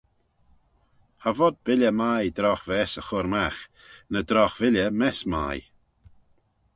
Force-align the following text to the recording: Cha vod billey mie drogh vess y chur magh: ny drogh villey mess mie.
Cha 1.21 1.31
vod 1.37 1.55
billey 1.65 1.93
mie 1.99 2.33
drogh 2.37 2.65
vess 2.69 2.93
y 3.01 3.03
chur 3.07 3.27
magh: 3.33 3.61
ny 4.11 4.19
drogh 4.29 4.55
villey 4.61 4.89
mess 4.99 5.19
mie. 5.31 5.63